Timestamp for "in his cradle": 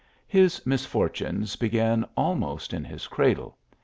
2.73-3.55